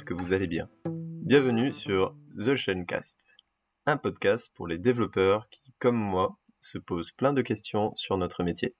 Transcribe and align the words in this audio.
que 0.00 0.14
vous 0.14 0.32
allez 0.32 0.46
bien. 0.46 0.70
Bienvenue 0.86 1.70
sur 1.70 2.16
The 2.34 2.56
Chaincast, 2.56 3.36
un 3.84 3.98
podcast 3.98 4.50
pour 4.54 4.66
les 4.66 4.78
développeurs 4.78 5.50
qui, 5.50 5.60
comme 5.78 5.96
moi, 5.96 6.38
se 6.60 6.78
posent 6.78 7.12
plein 7.12 7.34
de 7.34 7.42
questions 7.42 7.94
sur 7.94 8.16
notre 8.16 8.42
métier. 8.42 8.74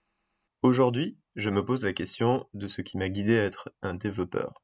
Aujourd'hui, 0.62 1.18
je 1.36 1.50
me 1.50 1.62
pose 1.62 1.84
la 1.84 1.92
question 1.92 2.48
de 2.54 2.66
ce 2.66 2.80
qui 2.80 2.96
m'a 2.96 3.10
guidé 3.10 3.38
à 3.38 3.44
être 3.44 3.70
un 3.82 3.92
développeur. 3.92 4.62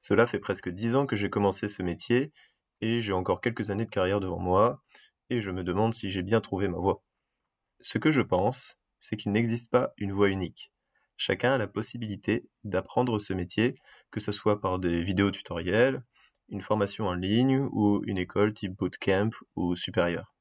Cela 0.00 0.26
fait 0.26 0.40
presque 0.40 0.68
dix 0.68 0.96
ans 0.96 1.06
que 1.06 1.14
j'ai 1.14 1.30
commencé 1.30 1.68
ce 1.68 1.84
métier 1.84 2.32
et 2.80 3.00
j'ai 3.00 3.12
encore 3.12 3.40
quelques 3.40 3.70
années 3.70 3.84
de 3.84 3.90
carrière 3.90 4.18
devant 4.18 4.40
moi 4.40 4.82
et 5.30 5.40
je 5.40 5.52
me 5.52 5.62
demande 5.62 5.94
si 5.94 6.10
j'ai 6.10 6.22
bien 6.22 6.40
trouvé 6.40 6.66
ma 6.66 6.78
voie. 6.78 7.04
Ce 7.80 7.98
que 7.98 8.10
je 8.10 8.22
pense, 8.22 8.76
c'est 8.98 9.16
qu'il 9.16 9.30
n'existe 9.30 9.70
pas 9.70 9.92
une 9.96 10.12
voie 10.12 10.28
unique. 10.28 10.72
Chacun 11.18 11.52
a 11.52 11.58
la 11.58 11.66
possibilité 11.66 12.48
d'apprendre 12.62 13.18
ce 13.18 13.34
métier, 13.34 13.74
que 14.12 14.20
ce 14.20 14.30
soit 14.30 14.60
par 14.60 14.78
des 14.78 15.02
vidéos 15.02 15.32
tutoriels, 15.32 16.04
une 16.48 16.60
formation 16.60 17.06
en 17.06 17.14
ligne 17.14 17.68
ou 17.72 18.02
une 18.06 18.18
école 18.18 18.54
type 18.54 18.76
bootcamp 18.76 19.30
ou 19.56 19.74
supérieure. 19.74 20.32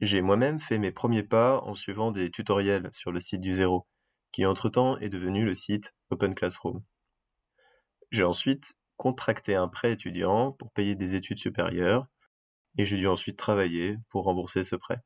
J'ai 0.00 0.22
moi-même 0.22 0.58
fait 0.58 0.78
mes 0.78 0.90
premiers 0.90 1.22
pas 1.22 1.60
en 1.60 1.74
suivant 1.74 2.10
des 2.12 2.30
tutoriels 2.30 2.88
sur 2.92 3.12
le 3.12 3.20
site 3.20 3.42
du 3.42 3.52
Zéro, 3.52 3.86
qui 4.32 4.46
entre-temps 4.46 4.98
est 4.98 5.10
devenu 5.10 5.44
le 5.44 5.54
site 5.54 5.94
Open 6.08 6.34
Classroom. 6.34 6.82
J'ai 8.10 8.24
ensuite 8.24 8.72
contracté 8.96 9.54
un 9.54 9.68
prêt 9.68 9.92
étudiant 9.92 10.52
pour 10.52 10.72
payer 10.72 10.94
des 10.96 11.14
études 11.14 11.38
supérieures, 11.38 12.06
et 12.78 12.86
j'ai 12.86 12.96
dû 12.96 13.06
ensuite 13.06 13.36
travailler 13.36 13.98
pour 14.08 14.24
rembourser 14.24 14.64
ce 14.64 14.76
prêt. 14.76 15.02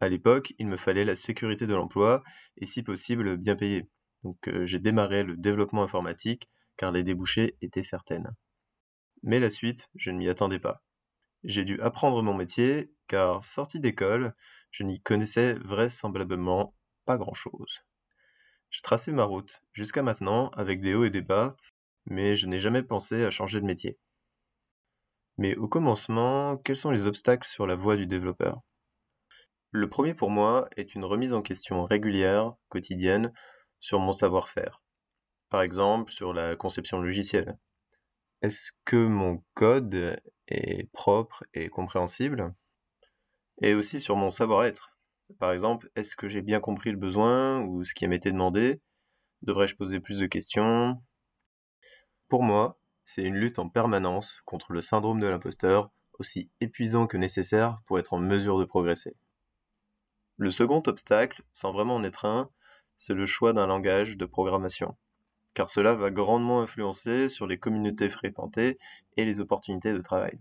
À 0.00 0.08
l'époque, 0.08 0.54
il 0.58 0.66
me 0.66 0.76
fallait 0.76 1.04
la 1.04 1.16
sécurité 1.16 1.66
de 1.66 1.74
l'emploi 1.74 2.22
et 2.56 2.66
si 2.66 2.82
possible 2.82 3.36
bien 3.36 3.56
payé. 3.56 3.88
Donc 4.24 4.48
euh, 4.48 4.66
j'ai 4.66 4.78
démarré 4.78 5.22
le 5.22 5.36
développement 5.36 5.82
informatique 5.82 6.48
car 6.76 6.92
les 6.92 7.02
débouchés 7.02 7.56
étaient 7.62 7.82
certaines. 7.82 8.34
Mais 9.22 9.40
la 9.40 9.50
suite, 9.50 9.88
je 9.94 10.10
ne 10.10 10.18
m'y 10.18 10.28
attendais 10.28 10.58
pas. 10.58 10.82
J'ai 11.44 11.64
dû 11.64 11.80
apprendre 11.80 12.22
mon 12.22 12.34
métier 12.34 12.92
car 13.08 13.44
sorti 13.44 13.80
d'école, 13.80 14.34
je 14.70 14.84
n'y 14.84 15.00
connaissais 15.00 15.54
vraisemblablement 15.54 16.74
pas 17.06 17.16
grand-chose. 17.18 17.82
J'ai 18.70 18.82
tracé 18.82 19.12
ma 19.12 19.24
route 19.24 19.62
jusqu'à 19.72 20.02
maintenant 20.02 20.50
avec 20.50 20.80
des 20.80 20.94
hauts 20.94 21.04
et 21.04 21.10
des 21.10 21.22
bas, 21.22 21.56
mais 22.06 22.36
je 22.36 22.46
n'ai 22.46 22.60
jamais 22.60 22.82
pensé 22.82 23.24
à 23.24 23.30
changer 23.30 23.60
de 23.60 23.66
métier. 23.66 23.98
Mais 25.38 25.56
au 25.56 25.66
commencement, 25.66 26.56
quels 26.58 26.76
sont 26.76 26.92
les 26.92 27.04
obstacles 27.04 27.48
sur 27.48 27.66
la 27.66 27.74
voie 27.74 27.96
du 27.96 28.06
développeur? 28.06 28.60
Le 29.72 29.88
premier 29.88 30.14
pour 30.14 30.30
moi 30.30 30.68
est 30.76 30.94
une 30.94 31.04
remise 31.04 31.32
en 31.32 31.42
question 31.42 31.84
régulière, 31.84 32.54
quotidienne, 32.68 33.32
sur 33.78 34.00
mon 34.00 34.12
savoir-faire. 34.12 34.82
Par 35.48 35.62
exemple, 35.62 36.12
sur 36.12 36.32
la 36.32 36.56
conception 36.56 37.00
logicielle. 37.00 37.58
Est-ce 38.42 38.72
que 38.84 38.96
mon 38.96 39.44
code 39.54 40.20
est 40.48 40.90
propre 40.92 41.44
et 41.54 41.68
compréhensible? 41.68 42.54
Et 43.62 43.74
aussi 43.74 44.00
sur 44.00 44.16
mon 44.16 44.30
savoir-être. 44.30 44.96
Par 45.38 45.52
exemple, 45.52 45.90
est-ce 45.94 46.16
que 46.16 46.28
j'ai 46.28 46.42
bien 46.42 46.60
compris 46.60 46.90
le 46.90 46.96
besoin 46.96 47.60
ou 47.60 47.84
ce 47.84 47.94
qui 47.94 48.08
m'était 48.08 48.32
demandé? 48.32 48.80
Devrais-je 49.42 49.76
poser 49.76 50.00
plus 50.00 50.18
de 50.18 50.26
questions? 50.26 51.00
Pour 52.28 52.42
moi, 52.42 52.80
c'est 53.04 53.22
une 53.22 53.36
lutte 53.36 53.58
en 53.58 53.68
permanence 53.68 54.40
contre 54.44 54.72
le 54.72 54.82
syndrome 54.82 55.20
de 55.20 55.26
l'imposteur, 55.26 55.90
aussi 56.18 56.50
épuisant 56.60 57.06
que 57.06 57.16
nécessaire 57.16 57.80
pour 57.86 57.98
être 57.98 58.12
en 58.12 58.18
mesure 58.18 58.58
de 58.58 58.64
progresser. 58.64 59.16
Le 60.40 60.50
second 60.50 60.82
obstacle, 60.86 61.42
sans 61.52 61.70
vraiment 61.70 61.96
en 61.96 62.02
être 62.02 62.24
un, 62.24 62.48
c'est 62.96 63.12
le 63.12 63.26
choix 63.26 63.52
d'un 63.52 63.66
langage 63.66 64.16
de 64.16 64.24
programmation, 64.24 64.96
car 65.52 65.68
cela 65.68 65.94
va 65.94 66.10
grandement 66.10 66.62
influencer 66.62 67.28
sur 67.28 67.46
les 67.46 67.58
communautés 67.58 68.08
fréquentées 68.08 68.78
et 69.18 69.26
les 69.26 69.40
opportunités 69.40 69.92
de 69.92 70.00
travail. 70.00 70.38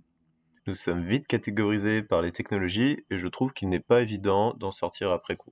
Nous 0.68 0.74
sommes 0.74 1.06
vite 1.06 1.28
catégorisés 1.28 2.02
par 2.02 2.22
les 2.22 2.32
technologies 2.32 3.04
et 3.10 3.18
je 3.18 3.28
trouve 3.28 3.52
qu'il 3.52 3.68
n'est 3.68 3.82
pas 3.82 4.02
évident 4.02 4.54
d'en 4.54 4.72
sortir 4.72 5.12
après 5.12 5.36
coup. 5.36 5.52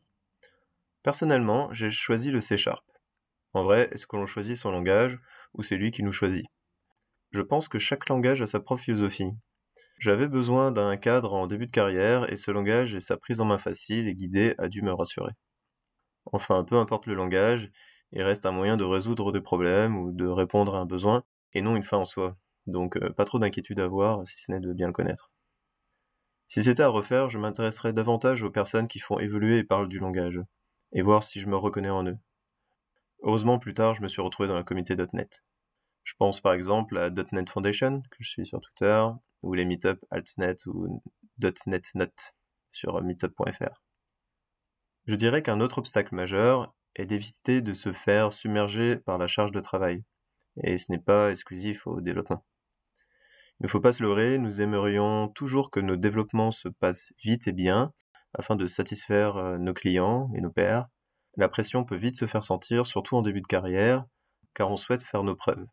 Personnellement, 1.04 1.68
j'ai 1.74 1.92
choisi 1.92 2.32
le 2.32 2.40
C 2.40 2.58
Sharp. 2.58 2.86
En 3.52 3.66
vrai, 3.66 3.90
est-ce 3.92 4.08
que 4.08 4.16
l'on 4.16 4.28
choisit 4.28 4.56
son 4.56 4.72
langage 4.72 5.20
ou 5.56 5.62
c'est 5.62 5.76
lui 5.76 5.92
qui 5.92 6.04
nous 6.04 6.14
choisit? 6.14 6.46
Je 7.32 7.42
pense 7.42 7.68
que 7.68 7.80
chaque 7.80 8.08
langage 8.08 8.42
a 8.42 8.48
sa 8.48 8.62
propre 8.62 8.84
philosophie, 8.84 9.34
j'avais 9.98 10.28
besoin 10.28 10.72
d'un 10.72 10.96
cadre 10.98 11.34
en 11.34 11.48
début 11.48 11.68
de 11.68 11.72
carrière 11.72 12.32
et 12.32 12.36
ce 12.38 12.52
langage 12.52 12.96
et 12.96 13.00
sa 13.00 13.18
prise 13.18 13.42
en 13.42 13.46
main 13.46 13.58
facile 13.58 14.08
et 14.08 14.16
guidée 14.16 14.56
a 14.58 14.68
dû 14.68 14.82
me 14.82 14.94
rassurer. 14.94 15.32
Enfin, 16.32 16.64
peu 16.64 16.78
importe 16.78 17.06
le 17.06 17.16
langage, 17.16 17.72
il 18.12 18.22
reste 18.22 18.46
un 18.46 18.52
moyen 18.52 18.78
de 18.78 18.84
résoudre 18.84 19.32
des 19.32 19.42
problèmes 19.42 19.98
ou 19.98 20.12
de 20.12 20.28
répondre 20.28 20.76
à 20.76 20.80
un 20.80 20.86
besoin 20.86 21.24
et 21.54 21.62
non 21.62 21.76
une 21.76 21.84
fin 21.84 21.98
en 21.98 22.06
soi. 22.06 22.38
Donc 22.68 22.98
euh, 22.98 23.10
pas 23.12 23.26
trop 23.26 23.40
d'inquiétude 23.40 23.80
à 23.80 23.86
avoir 23.86 24.28
si 24.28 24.40
ce 24.40 24.52
n'est 24.52 24.60
de 24.60 24.74
bien 24.74 24.88
le 24.88 24.94
connaître. 24.94 25.32
Si 26.48 26.64
c'était 26.64 26.84
à 26.84 26.88
refaire, 26.88 27.30
je 27.30 27.38
m'intéresserais 27.38 27.94
davantage 27.94 28.44
aux 28.44 28.52
personnes 28.52 28.88
qui 28.88 29.00
font 29.00 29.20
évoluer 29.20 29.58
et 29.58 29.64
parlent 29.64 29.90
du 29.90 30.00
langage, 30.00 30.40
et 30.94 31.02
voir 31.02 31.24
si 31.24 31.42
je 31.42 31.48
me 31.48 31.58
reconnais 31.58 31.90
en 31.90 32.06
eux. 32.08 32.18
Heureusement, 33.24 33.60
plus 33.60 33.74
tard, 33.74 33.94
je 33.96 34.02
me 34.02 34.08
suis 34.08 34.22
retrouvé 34.22 34.48
dans 34.48 34.56
la 34.56 34.64
comité 34.64 34.96
.NET. 35.14 35.44
Je 36.04 36.14
pense 36.18 36.40
par 36.40 36.54
exemple 36.54 36.98
à 36.98 37.10
.NET 37.10 37.50
Foundation, 37.50 38.02
que 38.02 38.18
je 38.20 38.30
suis 38.30 38.46
sur 38.46 38.62
Twitter, 38.62 39.06
ou 39.48 39.54
les 39.54 39.66
meetups 39.66 40.04
altnet 40.12 40.58
ou 40.68 41.02
.NET 41.66 42.36
sur 42.72 43.02
meetup.fr. 43.02 43.82
Je 45.06 45.16
dirais 45.16 45.42
qu'un 45.42 45.62
autre 45.62 45.78
obstacle 45.78 46.14
majeur 46.14 46.76
est 46.96 47.06
d'éviter 47.06 47.62
de 47.62 47.74
se 47.74 47.94
faire 47.94 48.34
submerger 48.34 48.98
par 48.98 49.18
la 49.18 49.28
charge 49.28 49.52
de 49.54 49.62
travail, 49.62 50.04
et 50.64 50.78
ce 50.78 50.92
n'est 50.92 51.00
pas 51.00 51.32
exclusif 51.32 51.88
au 51.88 52.02
développement. 52.02 52.46
Il 53.60 53.64
ne 53.64 53.68
faut 53.70 53.80
pas 53.80 53.94
se 53.94 54.04
leurrer, 54.04 54.38
nous 54.38 54.62
aimerions 54.62 55.30
toujours 55.30 55.72
que 55.72 55.80
nos 55.80 55.96
développements 55.96 56.52
se 56.52 56.68
passent 56.68 57.14
vite 57.24 57.48
et 57.48 57.54
bien, 57.54 57.94
afin 58.34 58.58
de 58.58 58.68
satisfaire 58.68 59.38
euh, 59.38 59.58
nos 59.58 59.74
clients 59.74 60.30
et 60.36 60.42
nos 60.42 60.52
pairs. 60.52 60.90
La 61.38 61.48
pression 61.48 61.86
peut 61.86 61.96
vite 61.96 62.18
se 62.18 62.28
faire 62.28 62.44
sentir, 62.44 62.86
surtout 62.86 63.16
en 63.16 63.22
début 63.22 63.42
de 63.42 63.48
carrière, 63.48 64.06
car 64.54 64.70
on 64.70 64.78
souhaite 64.78 65.04
faire 65.04 65.24
nos 65.24 65.36
preuves. 65.36 65.66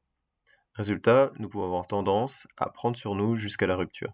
Résultat, 0.74 1.30
nous 1.38 1.48
pouvons 1.48 1.66
avoir 1.66 1.86
tendance 1.86 2.48
à 2.56 2.68
prendre 2.68 2.96
sur 2.96 3.14
nous 3.14 3.36
jusqu'à 3.36 3.68
la 3.68 3.76
rupture. 3.76 4.12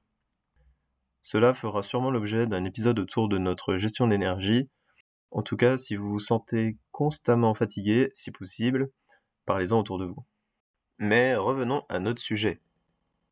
Cela 1.22 1.54
fera 1.54 1.82
sûrement 1.82 2.10
l'objet 2.10 2.46
d'un 2.46 2.64
épisode 2.64 2.98
autour 2.98 3.30
de 3.30 3.38
notre 3.38 3.76
gestion 3.76 4.06
d'énergie. 4.06 4.68
En 5.30 5.42
tout 5.42 5.56
cas, 5.56 5.78
si 5.78 5.96
vous 5.96 6.06
vous 6.06 6.20
sentez 6.20 6.76
constamment 6.92 7.54
fatigué, 7.54 8.10
si 8.14 8.30
possible, 8.30 8.90
parlez-en 9.46 9.78
autour 9.80 9.98
de 9.98 10.04
vous. 10.04 10.24
Mais 10.98 11.34
revenons 11.34 11.82
à 11.88 11.98
notre 11.98 12.20
sujet. 12.20 12.60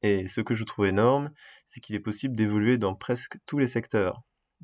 Et 0.03 0.27
ce 0.27 0.41
que 0.41 0.55
je 0.55 0.65
trouve 0.65 0.87
énorme, 0.87 1.31
c'est 1.67 1.81
qu'il 1.81 1.97
est 1.97 2.01
possible 2.01 2.35
d'évoluer 2.35 2.79
dans 2.79 2.95
presque 2.95 3.37
tous 3.45 3.59
les 3.59 3.67
secteurs. 3.67 4.23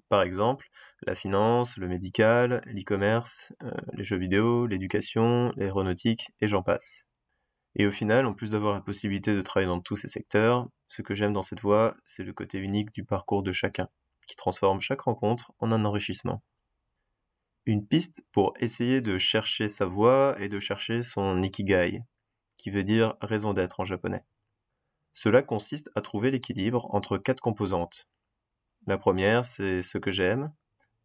Par 0.08 0.22
exemple, 0.22 0.70
la 1.02 1.14
finance, 1.14 1.76
le 1.76 1.88
médical, 1.88 2.62
l'e-commerce, 2.64 3.52
euh, 3.62 3.72
les 3.92 4.04
jeux 4.04 4.16
vidéo, 4.16 4.66
l'éducation, 4.66 5.52
l'aéronautique, 5.56 6.30
et 6.40 6.48
j'en 6.48 6.62
passe. 6.62 7.06
Et 7.76 7.86
au 7.86 7.92
final, 7.92 8.26
en 8.26 8.34
plus 8.34 8.52
d'avoir 8.52 8.74
la 8.74 8.80
possibilité 8.80 9.34
de 9.34 9.42
travailler 9.42 9.68
dans 9.68 9.80
tous 9.80 9.96
ces 9.96 10.08
secteurs, 10.08 10.68
ce 10.88 11.02
que 11.02 11.14
j'aime 11.14 11.32
dans 11.32 11.42
cette 11.42 11.60
voie, 11.60 11.96
c'est 12.06 12.22
le 12.22 12.32
côté 12.32 12.58
unique 12.58 12.92
du 12.92 13.04
parcours 13.04 13.42
de 13.42 13.52
chacun, 13.52 13.88
qui 14.26 14.36
transforme 14.36 14.80
chaque 14.80 15.02
rencontre 15.02 15.52
en 15.58 15.72
un 15.72 15.84
enrichissement. 15.84 16.42
Une 17.66 17.86
piste 17.86 18.24
pour 18.30 18.54
essayer 18.60 19.00
de 19.00 19.18
chercher 19.18 19.68
sa 19.68 19.86
voie 19.86 20.36
et 20.38 20.48
de 20.48 20.60
chercher 20.60 21.02
son 21.02 21.42
ikigai, 21.42 22.02
qui 22.58 22.70
veut 22.70 22.84
dire 22.84 23.16
raison 23.20 23.54
d'être 23.54 23.80
en 23.80 23.84
japonais. 23.84 24.24
Cela 25.12 25.42
consiste 25.42 25.90
à 25.94 26.00
trouver 26.00 26.30
l'équilibre 26.30 26.92
entre 26.94 27.18
quatre 27.18 27.40
composantes. 27.40 28.08
La 28.86 28.98
première, 28.98 29.44
c'est 29.44 29.80
ce 29.80 29.98
que 29.98 30.10
j'aime. 30.10 30.52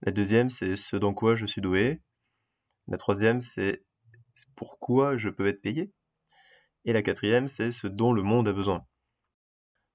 La 0.01 0.12
deuxième, 0.12 0.50
c'est 0.50 0.75
ce 0.75 0.98
dans 0.98 1.13
quoi 1.13 1.36
je 1.36 1.45
suis 1.45 1.62
doué. 1.62 2.01
La 2.88 2.98
troisième, 2.98 3.42
c'est 3.42 3.83
pourquoi 4.56 5.18
je 5.18 5.30
peux 5.30 5.48
être 5.48 5.62
payé. 5.62 5.92
Et 6.89 6.91
la 6.91 7.03
quatrième, 7.03 7.47
c'est 7.47 7.71
ce 7.71 7.86
dont 7.86 8.13
le 8.13 8.24
monde 8.24 8.47
a 8.47 8.51
besoin. 8.51 8.83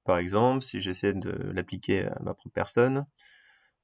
Par 0.04 0.16
exemple, 0.18 0.62
si 0.62 0.80
j'essaie 0.80 1.12
de 1.12 1.32
l'appliquer 1.52 2.04
à 2.04 2.20
ma 2.20 2.34
propre 2.34 2.54
personne, 2.54 3.04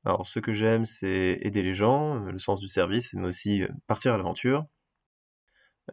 alors 0.04 0.28
ce 0.28 0.38
que 0.38 0.52
j'aime, 0.52 0.84
c'est 0.86 1.40
aider 1.42 1.62
les 1.64 1.74
gens, 1.74 2.20
le 2.20 2.38
sens 2.38 2.60
du 2.60 2.68
service, 2.68 3.12
mais 3.14 3.26
aussi 3.26 3.62
euh, 3.64 3.68
partir 3.88 4.14
à 4.14 4.16
l'aventure. 4.16 4.64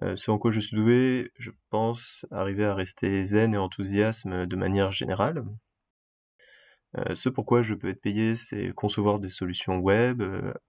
Euh, 0.04 0.16
ce 0.16 0.30
en 0.30 0.38
quoi 0.38 0.52
je 0.52 0.60
suis 0.60 0.76
doué, 0.78 1.32
je 1.40 1.50
pense 1.72 2.28
arriver 2.30 2.66
à 2.66 2.76
rester 2.76 3.26
zen 3.26 3.56
et 3.56 3.58
enthousiasme 3.58 4.46
de 4.46 4.56
manière 4.56 4.92
générale. 4.92 5.44
Euh, 6.98 7.16
ce 7.16 7.30
pourquoi 7.30 7.64
je 7.64 7.74
peux 7.74 7.90
être 7.90 8.02
payé, 8.02 8.36
c'est 8.36 8.74
concevoir 8.76 9.18
des 9.18 9.30
solutions 9.30 9.80
web, 9.80 10.22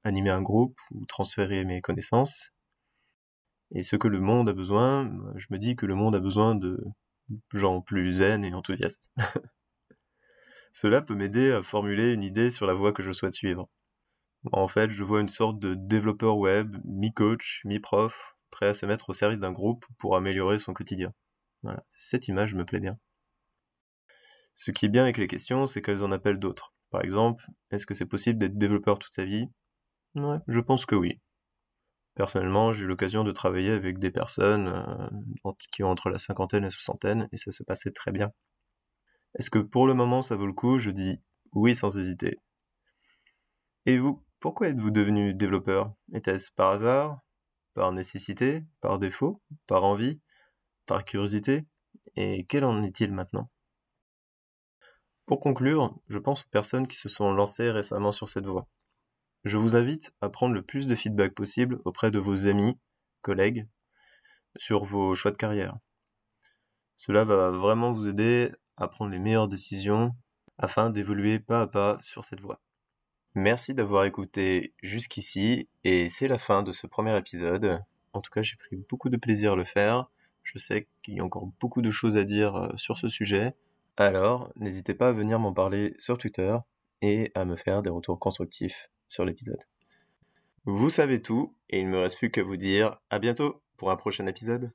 animer 0.02 0.30
un 0.30 0.40
groupe 0.40 0.80
ou 0.92 1.04
transférer 1.04 1.66
mes 1.66 1.82
connaissances. 1.82 2.54
Et 3.72 3.82
ce 3.82 3.96
que 3.96 4.08
le 4.08 4.20
monde 4.20 4.48
a 4.48 4.52
besoin, 4.52 5.10
je 5.36 5.46
me 5.50 5.58
dis 5.58 5.76
que 5.76 5.86
le 5.86 5.94
monde 5.94 6.14
a 6.14 6.20
besoin 6.20 6.54
de 6.54 6.82
gens 7.52 7.80
plus 7.80 8.14
zen 8.14 8.44
et 8.44 8.54
enthousiastes. 8.54 9.10
Cela 10.72 11.02
peut 11.02 11.14
m'aider 11.14 11.50
à 11.52 11.62
formuler 11.62 12.12
une 12.12 12.22
idée 12.22 12.50
sur 12.50 12.66
la 12.66 12.74
voie 12.74 12.92
que 12.92 13.02
je 13.02 13.12
souhaite 13.12 13.32
suivre. 13.32 13.68
En 14.52 14.68
fait, 14.68 14.90
je 14.90 15.02
vois 15.02 15.20
une 15.20 15.28
sorte 15.28 15.58
de 15.58 15.74
développeur 15.74 16.38
web, 16.38 16.76
mi-coach, 16.84 17.62
mi-prof, 17.64 18.36
prêt 18.50 18.68
à 18.68 18.74
se 18.74 18.86
mettre 18.86 19.10
au 19.10 19.12
service 19.12 19.40
d'un 19.40 19.52
groupe 19.52 19.84
pour 19.98 20.16
améliorer 20.16 20.58
son 20.58 20.72
quotidien. 20.72 21.12
Cette 21.94 22.28
image 22.28 22.54
me 22.54 22.64
plaît 22.64 22.80
bien. 22.80 22.98
Ce 24.54 24.70
qui 24.70 24.86
est 24.86 24.88
bien 24.88 25.02
avec 25.02 25.18
les 25.18 25.26
questions, 25.26 25.66
c'est 25.66 25.82
qu'elles 25.82 26.02
en 26.02 26.12
appellent 26.12 26.38
d'autres. 26.38 26.72
Par 26.90 27.02
exemple, 27.02 27.44
est-ce 27.70 27.86
que 27.86 27.94
c'est 27.94 28.06
possible 28.06 28.38
d'être 28.38 28.56
développeur 28.56 28.98
toute 28.98 29.12
sa 29.12 29.24
vie? 29.24 29.48
Ouais, 30.14 30.38
je 30.46 30.60
pense 30.60 30.86
que 30.86 30.94
oui. 30.94 31.20
Personnellement, 32.18 32.72
j'ai 32.72 32.82
eu 32.84 32.88
l'occasion 32.88 33.22
de 33.22 33.30
travailler 33.30 33.70
avec 33.70 34.00
des 34.00 34.10
personnes 34.10 34.66
euh, 35.44 35.50
qui 35.70 35.84
ont 35.84 35.90
entre 35.90 36.10
la 36.10 36.18
cinquantaine 36.18 36.64
et 36.64 36.66
la 36.66 36.70
soixantaine, 36.70 37.28
et 37.30 37.36
ça 37.36 37.52
se 37.52 37.62
passait 37.62 37.92
très 37.92 38.10
bien. 38.10 38.32
Est-ce 39.38 39.50
que 39.50 39.60
pour 39.60 39.86
le 39.86 39.94
moment 39.94 40.24
ça 40.24 40.34
vaut 40.34 40.48
le 40.48 40.52
coup? 40.52 40.80
Je 40.80 40.90
dis 40.90 41.20
oui 41.52 41.76
sans 41.76 41.96
hésiter. 41.96 42.40
Et 43.86 43.98
vous, 43.98 44.20
pourquoi 44.40 44.66
êtes-vous 44.66 44.90
devenu 44.90 45.32
développeur? 45.32 45.94
Était-ce 46.12 46.50
par 46.50 46.72
hasard 46.72 47.20
Par 47.74 47.92
nécessité 47.92 48.64
Par 48.80 48.98
défaut 48.98 49.40
Par 49.68 49.84
envie 49.84 50.20
Par 50.86 51.04
curiosité? 51.04 51.66
Et 52.16 52.46
quel 52.48 52.64
en 52.64 52.82
est-il 52.82 53.12
maintenant? 53.12 53.48
Pour 55.24 55.38
conclure, 55.38 55.94
je 56.08 56.18
pense 56.18 56.42
aux 56.42 56.50
personnes 56.50 56.88
qui 56.88 56.96
se 56.96 57.08
sont 57.08 57.30
lancées 57.30 57.70
récemment 57.70 58.10
sur 58.10 58.28
cette 58.28 58.46
voie. 58.46 58.66
Je 59.44 59.56
vous 59.56 59.76
invite 59.76 60.12
à 60.20 60.28
prendre 60.28 60.54
le 60.54 60.62
plus 60.62 60.88
de 60.88 60.96
feedback 60.96 61.32
possible 61.34 61.80
auprès 61.84 62.10
de 62.10 62.18
vos 62.18 62.46
amis, 62.46 62.76
collègues, 63.22 63.68
sur 64.56 64.84
vos 64.84 65.14
choix 65.14 65.30
de 65.30 65.36
carrière. 65.36 65.78
Cela 66.96 67.24
va 67.24 67.50
vraiment 67.50 67.92
vous 67.92 68.08
aider 68.08 68.50
à 68.76 68.88
prendre 68.88 69.12
les 69.12 69.20
meilleures 69.20 69.48
décisions 69.48 70.14
afin 70.58 70.90
d'évoluer 70.90 71.38
pas 71.38 71.62
à 71.62 71.66
pas 71.68 71.98
sur 72.02 72.24
cette 72.24 72.40
voie. 72.40 72.60
Merci 73.36 73.74
d'avoir 73.74 74.04
écouté 74.04 74.74
jusqu'ici 74.82 75.68
et 75.84 76.08
c'est 76.08 76.26
la 76.26 76.38
fin 76.38 76.64
de 76.64 76.72
ce 76.72 76.88
premier 76.88 77.16
épisode. 77.16 77.80
En 78.12 78.20
tout 78.20 78.32
cas, 78.32 78.42
j'ai 78.42 78.56
pris 78.56 78.76
beaucoup 78.88 79.10
de 79.10 79.16
plaisir 79.16 79.52
à 79.52 79.56
le 79.56 79.64
faire. 79.64 80.10
Je 80.42 80.58
sais 80.58 80.88
qu'il 81.02 81.14
y 81.14 81.20
a 81.20 81.24
encore 81.24 81.46
beaucoup 81.60 81.82
de 81.82 81.92
choses 81.92 82.16
à 82.16 82.24
dire 82.24 82.56
euh, 82.56 82.76
sur 82.76 82.98
ce 82.98 83.08
sujet. 83.08 83.54
Alors, 83.96 84.50
n'hésitez 84.56 84.94
pas 84.94 85.10
à 85.10 85.12
venir 85.12 85.38
m'en 85.38 85.52
parler 85.52 85.94
sur 85.98 86.18
Twitter 86.18 86.56
et 87.02 87.30
à 87.36 87.44
me 87.44 87.54
faire 87.54 87.82
des 87.82 87.90
retours 87.90 88.18
constructifs 88.18 88.90
sur 89.08 89.24
l'épisode. 89.24 89.60
Vous 90.64 90.90
savez 90.90 91.22
tout, 91.22 91.54
et 91.70 91.80
il 91.80 91.86
ne 91.86 91.92
me 91.92 91.98
reste 91.98 92.18
plus 92.18 92.30
qu'à 92.30 92.42
vous 92.42 92.56
dire 92.56 93.00
à 93.10 93.18
bientôt 93.18 93.62
pour 93.76 93.90
un 93.90 93.96
prochain 93.96 94.26
épisode. 94.26 94.72